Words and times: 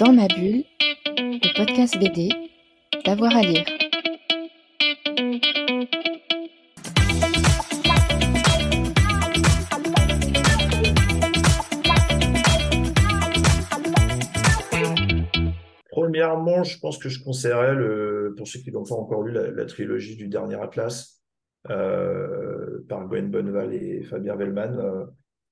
Dans 0.00 0.12
ma 0.12 0.26
bulle, 0.26 0.64
le 1.16 1.56
podcast 1.56 1.96
BD, 2.00 2.28
d'avoir 3.04 3.36
à 3.36 3.42
lire. 3.42 3.64
Premièrement, 15.90 16.64
je 16.64 16.76
pense 16.80 16.98
que 16.98 17.08
je 17.08 17.22
conseillerais, 17.22 17.74
le, 17.74 18.34
pour 18.36 18.48
ceux 18.48 18.58
qui 18.58 18.72
n'ont 18.72 18.82
pas 18.82 18.96
encore 18.96 19.22
lu, 19.22 19.32
la, 19.32 19.64
trilogie 19.66 20.16
du 20.16 20.26
dernier 20.26 20.56
Atlas 20.56 21.22
euh, 21.70 22.84
par 22.88 23.06
Gwen 23.06 23.30
Bonneval 23.30 23.72
et 23.72 24.02
Fabien 24.02 24.34
Vellman. 24.34 24.76
Euh, 24.76 25.04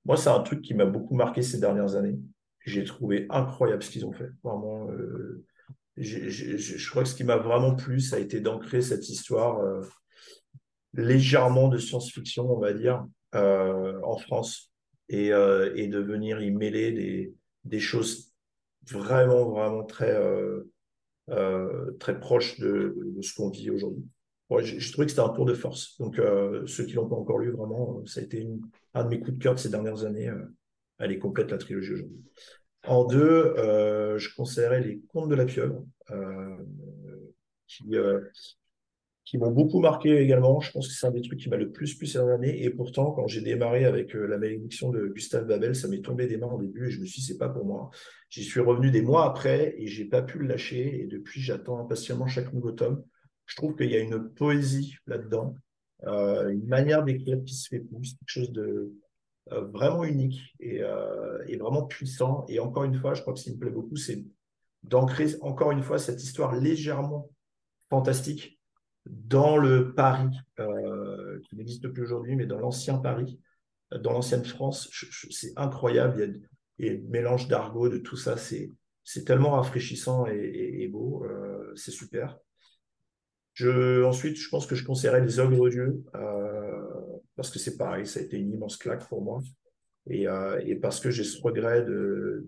moi, 0.03 0.17
c'est 0.17 0.29
un 0.29 0.41
truc 0.41 0.61
qui 0.61 0.73
m'a 0.73 0.85
beaucoup 0.85 1.15
marqué 1.15 1.41
ces 1.41 1.61
dernières 1.61 1.95
années. 1.95 2.19
J'ai 2.65 2.85
trouvé 2.85 3.25
incroyable 3.29 3.83
ce 3.83 3.91
qu'ils 3.91 4.05
ont 4.05 4.13
fait. 4.13 4.29
Vraiment, 4.43 4.89
euh, 4.89 5.43
je 5.97 6.89
crois 6.89 7.03
que 7.03 7.09
ce 7.09 7.15
qui 7.15 7.25
m'a 7.25 7.37
vraiment 7.37 7.75
plu, 7.75 7.99
ça 7.99 8.15
a 8.15 8.19
été 8.19 8.39
d'ancrer 8.39 8.81
cette 8.81 9.09
histoire 9.09 9.59
euh, 9.59 9.81
légèrement 10.93 11.67
de 11.67 11.77
science-fiction, 11.77 12.49
on 12.49 12.59
va 12.59 12.73
dire, 12.73 13.05
euh, 13.35 13.99
en 14.03 14.17
France 14.17 14.71
et, 15.09 15.29
de 15.29 15.99
venir 15.99 16.41
y 16.41 16.51
mêler 16.51 17.33
des, 17.65 17.79
choses 17.79 18.33
vraiment, 18.87 19.49
vraiment 19.49 19.83
très, 19.83 20.17
très 21.99 22.19
proches 22.19 22.59
de, 22.59 22.95
ce 23.21 23.35
qu'on 23.35 23.49
vit 23.49 23.69
aujourd'hui. 23.69 24.05
j'ai 24.61 24.91
trouvé 24.91 25.05
que 25.05 25.11
c'était 25.11 25.21
un 25.21 25.29
tour 25.29 25.45
de 25.45 25.53
force. 25.53 25.97
Donc, 25.99 26.19
ceux 26.65 26.85
qui 26.85 26.93
l'ont 26.93 27.09
pas 27.09 27.17
encore 27.17 27.39
lu, 27.39 27.51
vraiment, 27.51 28.03
ça 28.05 28.21
a 28.21 28.23
été 28.23 28.47
un 28.93 29.03
de 29.03 29.09
mes 29.09 29.19
coups 29.19 29.37
de 29.37 29.43
cœur 29.43 29.55
de 29.55 29.59
ces 29.59 29.69
dernières 29.69 30.05
années. 30.05 30.31
elle 30.97 31.11
est 31.11 31.19
complète, 31.19 31.51
la 31.51 31.57
trilogie 31.57 31.93
aujourd'hui. 31.93 32.23
En 32.85 33.05
deux, 33.05 33.53
euh, 33.57 34.17
je 34.17 34.35
conseillerais 34.35 34.81
les 34.81 34.99
Contes 35.07 35.29
de 35.29 35.35
la 35.35 35.45
Pieuvre, 35.45 35.85
euh, 36.11 36.57
qui, 37.65 37.95
euh, 37.95 38.19
qui 39.23 39.37
m'ont 39.37 39.51
beaucoup 39.51 39.79
marqué 39.79 40.17
également. 40.17 40.59
Je 40.59 40.71
pense 40.71 40.89
que 40.89 40.93
c'est 40.93 41.07
un 41.07 41.11
des 41.11 41.21
trucs 41.21 41.39
qui 41.39 41.49
m'a 41.49 41.55
le 41.55 41.71
plus 41.71 41.95
plu 41.95 42.07
ces 42.07 42.19
dernières. 42.19 42.53
Et 42.53 42.69
pourtant, 42.69 43.11
quand 43.11 43.25
j'ai 43.27 43.41
démarré 43.41 43.85
avec 43.85 44.13
La 44.13 44.37
malédiction 44.37 44.91
de 44.91 45.07
Gustave 45.07 45.47
Babel, 45.47 45.75
ça 45.75 45.87
m'est 45.87 46.01
tombé 46.01 46.27
des 46.27 46.35
mains 46.35 46.51
au 46.51 46.59
début 46.59 46.87
et 46.87 46.91
je 46.91 46.99
me 46.99 47.05
suis 47.05 47.21
dit, 47.21 47.27
c'est 47.27 47.37
pas 47.37 47.49
pour 47.49 47.65
moi. 47.65 47.89
J'y 48.29 48.43
suis 48.43 48.59
revenu 48.59 48.91
des 48.91 49.01
mois 49.01 49.25
après 49.25 49.75
et 49.77 49.87
j'ai 49.87 50.05
pas 50.05 50.21
pu 50.21 50.39
le 50.39 50.47
lâcher. 50.47 51.01
Et 51.01 51.07
depuis, 51.07 51.39
j'attends 51.39 51.79
impatiemment 51.79 52.27
chaque 52.27 52.51
nouveau 52.51 52.73
tome. 52.73 53.01
Je 53.45 53.55
trouve 53.55 53.75
qu'il 53.75 53.91
y 53.91 53.95
a 53.95 53.99
une 53.99 54.29
poésie 54.29 54.97
là-dedans, 55.07 55.55
une 56.05 56.67
manière 56.67 57.03
d'écrire 57.03 57.41
qui 57.45 57.53
se 57.53 57.69
fait 57.69 57.79
plus, 57.79 58.15
quelque 58.17 58.27
chose 58.27 58.51
de, 58.51 58.93
vraiment 59.51 60.03
unique 60.03 60.55
euh, 60.63 61.43
et, 61.47 61.57
vraiment 61.57 61.83
puissant. 61.83 62.45
Et 62.47 62.59
encore 62.59 62.83
une 62.83 62.95
fois, 62.95 63.13
je 63.13 63.21
crois 63.21 63.33
que 63.33 63.39
ce 63.39 63.45
qui 63.45 63.53
me 63.53 63.59
plaît 63.59 63.69
beaucoup, 63.69 63.95
c'est 63.95 64.23
d'ancrer 64.83 65.27
encore 65.41 65.71
une 65.71 65.83
fois 65.83 65.97
cette 65.97 66.21
histoire 66.21 66.55
légèrement 66.55 67.29
fantastique 67.89 68.59
dans 69.05 69.57
le 69.57 69.93
Paris, 69.93 70.35
euh, 70.59 71.39
qui 71.41 71.55
n'existe 71.55 71.87
plus 71.89 72.03
aujourd'hui, 72.03 72.35
mais 72.35 72.45
dans 72.45 72.57
l'ancien 72.57 72.97
Paris, 72.97 73.39
dans 73.91 74.13
l'ancienne 74.13 74.45
France. 74.45 74.89
C'est 75.29 75.51
incroyable. 75.57 76.41
Il 76.79 76.85
y 76.85 76.89
a, 76.89 76.93
un 76.93 77.01
mélange 77.09 77.47
d'argot, 77.47 77.89
de 77.89 77.97
tout 77.97 78.17
ça. 78.17 78.35
C'est 78.37 79.25
tellement 79.25 79.51
rafraîchissant 79.51 80.25
et, 80.27 80.87
beau. 80.87 81.25
c'est 81.75 81.91
super. 81.91 82.39
Ensuite, 83.61 84.37
je 84.37 84.49
pense 84.49 84.65
que 84.65 84.75
je 84.75 84.85
conseillerais 84.85 85.21
les 85.21 85.39
ogres 85.39 85.69
Dieu 85.69 86.03
parce 87.35 87.49
que 87.49 87.59
c'est 87.59 87.77
pareil, 87.77 88.05
ça 88.05 88.19
a 88.19 88.23
été 88.23 88.37
une 88.37 88.51
immense 88.51 88.77
claque 88.77 89.07
pour 89.07 89.21
moi. 89.21 89.41
Et, 90.07 90.27
euh, 90.27 90.61
et 90.65 90.75
parce 90.75 90.99
que 90.99 91.11
j'ai 91.11 91.23
ce 91.23 91.41
regret 91.41 91.85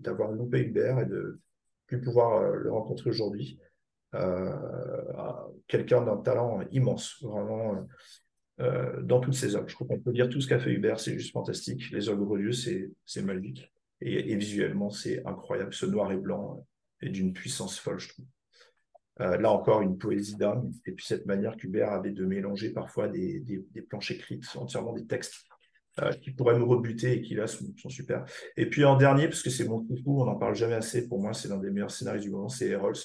d'avoir 0.00 0.30
loupé 0.32 0.60
Hubert 0.60 1.00
et 1.00 1.06
de 1.06 1.40
plus 1.86 2.00
pouvoir 2.00 2.42
euh, 2.42 2.56
le 2.56 2.70
rencontrer 2.70 3.10
aujourd'hui. 3.10 3.58
Euh, 4.14 4.52
Quelqu'un 5.66 6.02
d'un 6.02 6.18
talent 6.18 6.60
immense, 6.70 7.22
vraiment, 7.22 7.86
dans 9.02 9.20
toutes 9.20 9.34
ses 9.34 9.56
œuvres. 9.56 9.68
Je 9.68 9.74
crois 9.74 9.86
qu'on 9.86 9.98
peut 9.98 10.12
dire 10.12 10.28
tout 10.28 10.40
ce 10.40 10.46
qu'a 10.46 10.60
fait 10.60 10.70
Hubert, 10.70 11.00
c'est 11.00 11.18
juste 11.18 11.32
fantastique. 11.32 11.90
Les 11.90 12.08
ogres 12.08 12.36
lieux, 12.36 12.52
c'est 12.52 13.22
magique. 13.22 13.68
Et, 14.00 14.32
et 14.32 14.36
visuellement, 14.36 14.90
c'est 14.90 15.26
incroyable. 15.26 15.74
Ce 15.74 15.86
noir 15.86 16.12
et 16.12 16.16
blanc 16.16 16.64
est 17.00 17.08
d'une 17.08 17.32
puissance 17.32 17.80
folle, 17.80 17.98
je 17.98 18.10
trouve. 18.10 18.26
Euh, 19.20 19.38
là 19.38 19.50
encore, 19.50 19.80
une 19.80 19.96
poésie 19.96 20.36
d'âme, 20.36 20.70
et 20.84 20.92
puis 20.92 21.04
cette 21.06 21.24
manière 21.24 21.56
qu'Hubert 21.56 21.90
avait 21.90 22.10
de 22.10 22.24
mélanger 22.26 22.70
parfois 22.70 23.08
des, 23.08 23.42
planches 23.88 24.10
écrites, 24.10 24.44
entièrement 24.56 24.92
des 24.92 25.06
textes 25.06 25.46
euh, 26.02 26.12
qui 26.12 26.32
pourraient 26.32 26.58
me 26.58 26.64
rebuter 26.64 27.12
et 27.12 27.22
qui 27.22 27.34
là 27.34 27.46
sont, 27.46 27.88
super. 27.88 28.26
Et 28.58 28.68
puis 28.68 28.84
en 28.84 28.96
dernier, 28.96 29.28
parce 29.28 29.42
que 29.42 29.48
c'est 29.48 29.66
mon 29.66 29.82
coup, 29.82 30.20
on 30.20 30.26
n'en 30.26 30.36
parle 30.36 30.54
jamais 30.54 30.74
assez, 30.74 31.08
pour 31.08 31.18
moi 31.18 31.32
c'est 31.32 31.48
l'un 31.48 31.56
des 31.56 31.70
meilleurs 31.70 31.90
scénarios 31.90 32.20
du 32.20 32.30
moment, 32.30 32.50
c'est 32.50 32.68
Herols 32.68 32.98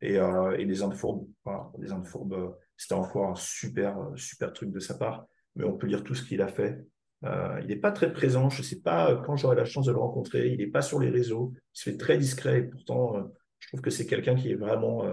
et, 0.00 0.16
euh, 0.16 0.56
et 0.56 0.64
les 0.64 0.82
Indes 0.82 0.94
fourbes. 0.94 1.28
les 1.78 1.92
Indes 1.92 2.06
fourbes, 2.06 2.56
c'était 2.78 2.94
encore 2.94 3.28
un 3.28 3.34
super, 3.34 3.98
super 4.16 4.54
truc 4.54 4.70
de 4.70 4.80
sa 4.80 4.94
part, 4.94 5.26
mais 5.56 5.64
on 5.64 5.76
peut 5.76 5.88
lire 5.88 6.02
tout 6.02 6.14
ce 6.14 6.24
qu'il 6.24 6.40
a 6.40 6.48
fait. 6.48 6.82
il 7.22 7.66
n'est 7.66 7.76
pas 7.76 7.92
très 7.92 8.14
présent, 8.14 8.48
je 8.48 8.62
ne 8.62 8.66
sais 8.66 8.80
pas 8.80 9.14
quand 9.26 9.36
j'aurai 9.36 9.56
la 9.56 9.66
chance 9.66 9.84
de 9.84 9.92
le 9.92 9.98
rencontrer, 9.98 10.48
il 10.48 10.56
n'est 10.56 10.68
pas 10.68 10.80
sur 10.80 11.00
les 11.00 11.10
réseaux, 11.10 11.52
il 11.74 11.78
se 11.78 11.90
fait 11.90 11.98
très 11.98 12.16
discret 12.16 12.60
et 12.60 12.62
pourtant 12.62 13.30
je 13.58 13.68
trouve 13.68 13.82
que 13.82 13.90
c'est 13.90 14.06
quelqu'un 14.06 14.36
qui 14.36 14.50
est 14.52 14.54
vraiment 14.54 15.04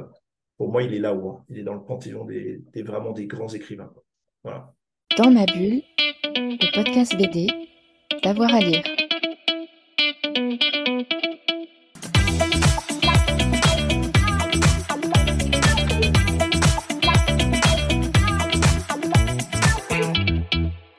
pour 0.57 0.71
moi, 0.71 0.83
il 0.83 0.93
est 0.93 0.99
là-haut. 0.99 1.29
Hein. 1.29 1.45
Il 1.49 1.59
est 1.59 1.63
dans 1.63 1.75
le 1.75 1.83
panthéon 1.83 2.25
des, 2.25 2.61
des, 2.73 2.83
vraiment 2.83 3.11
des 3.11 3.27
grands 3.27 3.47
écrivains. 3.49 3.91
Voilà. 4.43 4.73
Dans 5.17 5.31
ma 5.31 5.45
bulle, 5.45 5.81
le 6.35 6.75
podcast 6.75 7.15
BD, 7.15 7.47
d'avoir 8.23 8.53
à 8.53 8.59
lire. 8.59 8.83